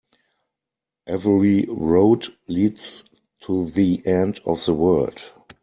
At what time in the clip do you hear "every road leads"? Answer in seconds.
1.05-3.03